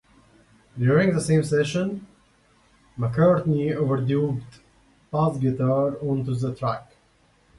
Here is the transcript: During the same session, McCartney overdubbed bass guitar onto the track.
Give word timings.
During 0.79 1.13
the 1.13 1.21
same 1.21 1.43
session, 1.43 2.07
McCartney 2.97 3.69
overdubbed 3.75 4.59
bass 5.11 5.37
guitar 5.37 5.95
onto 6.01 6.33
the 6.33 6.55
track. 6.55 6.93